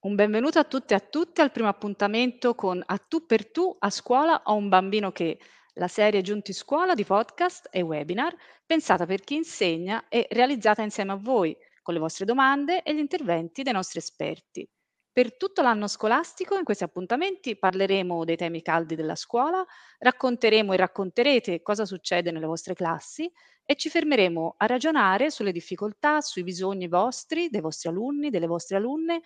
[0.00, 3.74] Un benvenuto a tutte e a tutti al primo appuntamento con A tu per tu
[3.80, 5.40] a scuola ho un bambino che,
[5.74, 8.32] la serie Giunti Scuola di podcast e webinar
[8.64, 13.00] pensata per chi insegna e realizzata insieme a voi, con le vostre domande e gli
[13.00, 14.68] interventi dei nostri esperti.
[15.10, 19.66] Per tutto l'anno scolastico in questi appuntamenti parleremo dei temi caldi della scuola,
[19.98, 23.28] racconteremo e racconterete cosa succede nelle vostre classi
[23.64, 28.76] e ci fermeremo a ragionare sulle difficoltà, sui bisogni vostri, dei vostri alunni, delle vostre
[28.76, 29.22] alunne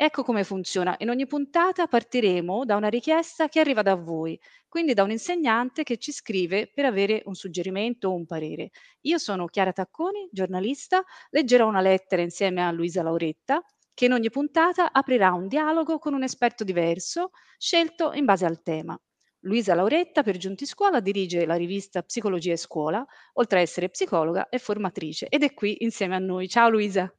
[0.00, 0.94] Ecco come funziona.
[1.00, 5.82] In ogni puntata partiremo da una richiesta che arriva da voi, quindi da un insegnante
[5.82, 8.70] che ci scrive per avere un suggerimento o un parere.
[9.00, 13.60] Io sono Chiara Tacconi, giornalista, leggerò una lettera insieme a Luisa Lauretta,
[13.92, 18.62] che in ogni puntata aprirà un dialogo con un esperto diverso, scelto in base al
[18.62, 18.96] tema.
[19.40, 24.48] Luisa Lauretta, per Giunti Scuola, dirige la rivista Psicologia e Scuola, oltre a essere psicologa
[24.48, 26.48] e formatrice, ed è qui insieme a noi.
[26.48, 27.12] Ciao Luisa.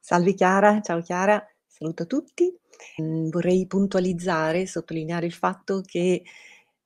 [0.00, 1.46] Salve Chiara, ciao Chiara.
[1.78, 2.50] Saluto a tutti.
[2.98, 6.22] Mhmm, vorrei puntualizzare, sottolineare il fatto che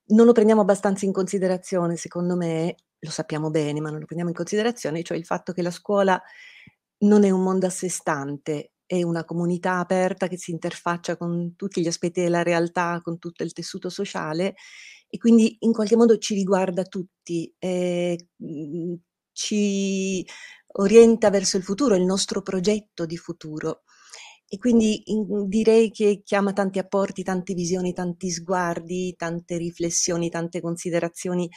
[0.06, 4.30] non lo prendiamo abbastanza in considerazione, secondo me, lo sappiamo bene, ma non lo prendiamo
[4.30, 6.20] in considerazione, cioè il fatto che la scuola
[7.04, 11.54] non è un mondo a sé stante, è una comunità aperta che si interfaccia con
[11.56, 14.54] tutti gli aspetti della realtà, con tutto il tessuto sociale
[15.08, 18.94] e quindi in qualche modo ci riguarda tutti, ehm, mhmm,
[19.32, 20.26] ci
[20.74, 23.82] orienta verso il futuro, il nostro progetto di futuro.
[24.52, 30.60] E quindi in direi che chiama tanti apporti, tante visioni, tanti sguardi, tante riflessioni, tante
[30.60, 31.48] considerazioni,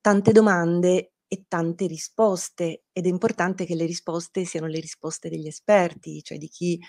[0.00, 2.84] tante domande e tante risposte.
[2.92, 6.80] Ed è importante che le risposte siano le risposte degli esperti, cioè di chi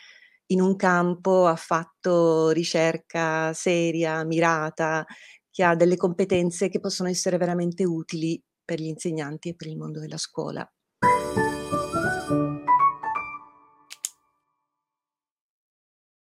[0.48, 5.06] in un campo ha fatto ricerca seria, mirata,
[5.50, 9.76] che ha delle competenze che possono essere veramente utili per gli insegnanti e per il
[9.76, 10.66] mondo della scuola.